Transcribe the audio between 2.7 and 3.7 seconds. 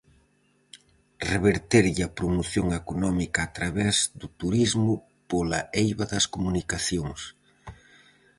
económica a